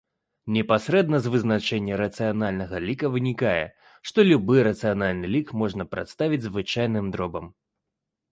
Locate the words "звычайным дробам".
6.47-7.45